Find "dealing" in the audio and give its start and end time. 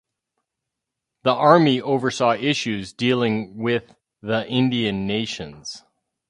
2.91-3.57